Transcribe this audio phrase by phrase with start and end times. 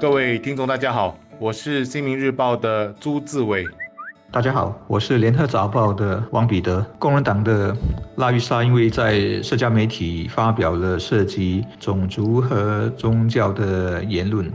[0.00, 3.66] 各位听众，大家好，我是新民日报的朱志伟。
[4.30, 6.80] 大家好，我是联合早报的王彼得。
[6.98, 7.76] 工人党的
[8.16, 14.50] 拉玉莎因为在社交媒体发表了涉及种族和宗教的言论，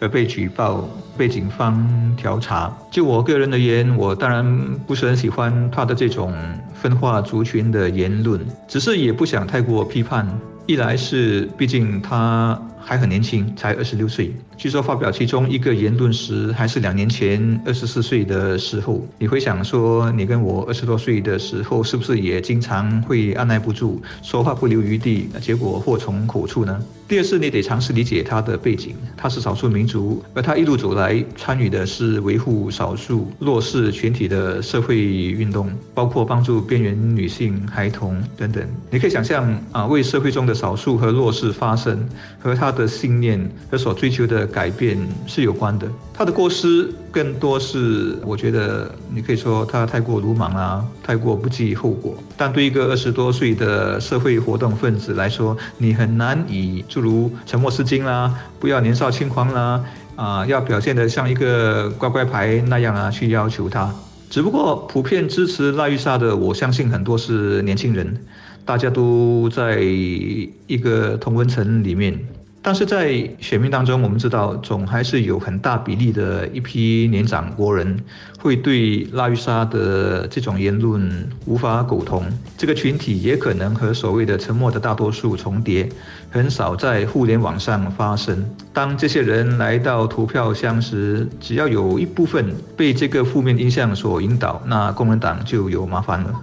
[0.00, 1.86] 而被举报，被警方
[2.16, 2.74] 调查。
[2.90, 6.32] 就我个人而言，我当然不是很喜欢他的这种
[6.72, 10.26] 分化族群的言论，只是也不想太过批判。
[10.66, 12.60] 一来是毕竟他。
[12.88, 14.32] 还很年轻，才二十六岁。
[14.56, 19.04] 据说发表其中一个言论时，还是两年前二十四岁的时候。
[19.18, 26.80] 你回想说，你跟我二十多岁的时候，是不是也经常会按捺不住，说话不留余地，结果祸从口出呢？
[27.08, 28.94] 第二是，你得尝试理解他的背景。
[29.16, 38.62] 他是少数民族，而他一路走来参与的是维护少数弱势群体的社会运动，包括帮助边缘女性、孩童等等。
[38.90, 42.06] 你可以想象啊，为社会中的少数和弱势发声，
[42.38, 42.66] 和他。
[42.76, 45.90] 的信念和所追求的改变是有关的。
[46.12, 52.14] 他的过失更多是，我觉得你可以说他太过鲁莽啊，太过不计后果。
[52.36, 59.82] 但对一个二十多岁的社会活动分子来说，你很难以诸如沉默是金啦，不要年少轻狂啦，
[60.14, 63.90] 啊，要表现得像一个乖乖牌那样啊去要求他。
[64.28, 68.14] 只不过普遍支持拉玉莎的，我相信很多是年轻人，
[68.66, 72.20] 大家都在一个同温层里面。
[72.66, 77.96] 但是在选民当中，我们知道总还是有很大比例的一批年长国人
[78.40, 82.24] 会对拉玉莎的这种言论无法苟同。
[82.58, 85.88] 这个群体也可能和所谓的沉默的大多数重叠，
[86.28, 88.44] 很少在互联网上发声。
[88.72, 96.34] 当这些人来到投票箱时，只要有一部分被这个负面印象所引导，那共产党就有麻烦了。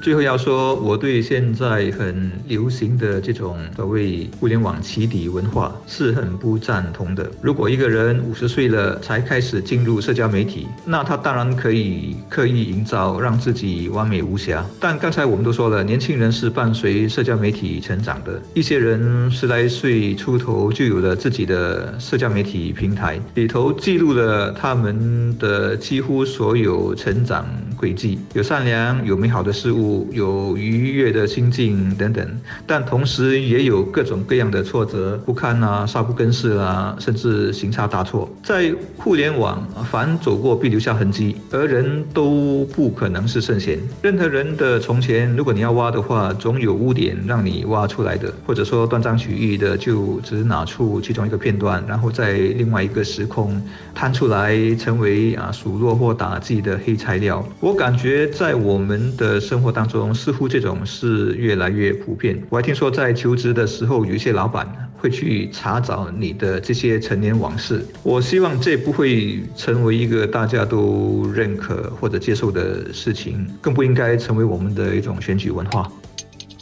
[0.00, 7.28] 最后要说，我对现在很流行的这种所谓互联网起底文化是很不赞同的。
[7.42, 14.64] 如果一个人五十岁了才开始进入社交媒体，那他当然可以刻意营造让自己完美无瑕。
[14.78, 27.44] 但刚才我们都说了，年轻人是伴随社交媒体成长的，一些人十来岁出头就有了自己的社交媒体平台，里头记录了他们的几乎所有成长
[27.76, 29.87] 轨迹，有善良，有美好的事物。
[30.12, 32.26] 有愉悦的心境等等，
[32.66, 38.28] 但同时也有各种各样的挫折、不堪啊、少不更事啊，甚至行差大错。
[38.42, 43.78] 在互联网，凡走过必留下痕迹，而人都不可能是圣贤。
[44.02, 53.62] 任何人的从前，如果你要挖的话，总有污点让你挖出来的，或者说断章取义的，就只拿出其中一个片段，然后在另外一个时空
[53.94, 57.46] 摊出来，成为啊数落或打击的黑材料。
[57.60, 59.68] 我感觉在我们的生活。
[59.78, 62.36] 当中似乎这种事越来越普遍。
[62.50, 64.66] 我还听说，在求职的时候，有一些老板
[64.96, 67.86] 会去查找你的这些陈年往事。
[68.02, 75.88] 我希望这不会成为一个大家都认可或者接受的事情，更不应该成为我们的一种选举文化。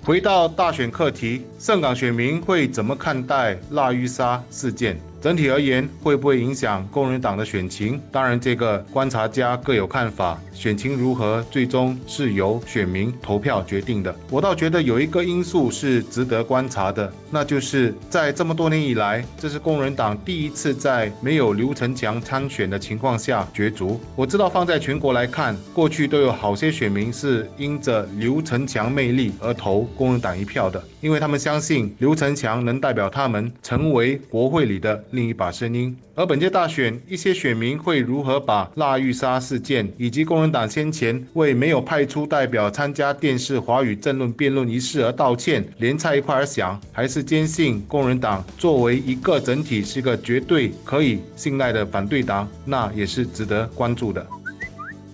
[0.04, 5.00] 回到大选课题，盛港选民会怎么看待腊玉沙事件？
[5.26, 8.00] 整体而言，会不会影响工人党的选情？
[8.12, 10.40] 当然，这个观察家各有看法。
[10.54, 14.14] 选情如何，最终是由选民投票决定的。
[14.30, 24.00] 我倒觉得有一个因素是值得观察的，那就是在这么多年以来，这是工人党第一次在没有刘成强参选的情况下角逐。
[24.14, 35.04] 我知道放在全国来看，过去都有好些选民是因着刘成强魅力而投工人党一票的，因为他们相信刘成强能代表他们成为国会里的。
[35.16, 54.24] 另一把声音，而本届大选，一些选民会如何把腊玉沙事件以及工人党先前为没有派出代表参加电视华语政论辩论一事而道歉，连在一块而想，还是坚信工人党作为一个整体是一个绝对可以信赖的反对党，那也是值得关注的。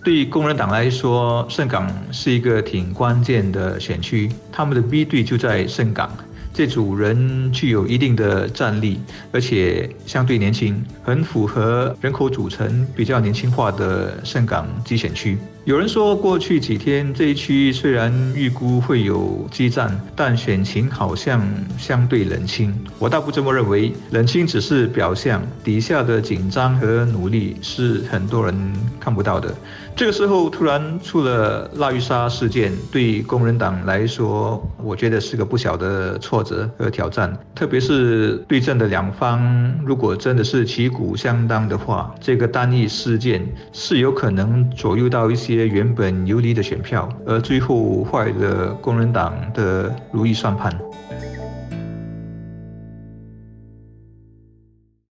[0.03, 6.11] 对工人党来说，盛港是一个挺关键的选区，他们的 B 队就在盛港。
[6.53, 8.99] 这组人具有一定的战力，
[9.31, 15.35] 而且相对年轻，很符合人口组成比较年轻化的盛港集选区。
[15.65, 21.41] 有人说，过去几天这一区虽然预估会有激战，但选情好像
[21.77, 22.75] 相对冷清。
[22.99, 29.55] 我倒不这么认为，冷清只是表象，底下的紧张和努力是很多人看不到的。
[29.95, 37.33] 这个时候突然出了腊玉沙事件，对工人党来说，我觉得是个不小的挫折和挑战。
[37.55, 45.52] 特别是对阵的两方，如果真的是旗鼓相当的话，这个单一事件是有可能左右到一些。
[45.55, 50.73] 些原本游离的选票，而最后坏了工人党的如意算盘。